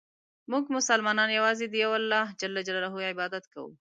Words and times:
مونږ 0.49 0.63
مسلمانان 0.77 1.29
یوازې 1.37 1.65
د 1.69 1.75
یو 1.83 1.91
الله 1.99 2.23
ج 2.39 2.41
عبادت 3.11 3.43
کوو. 3.53 3.71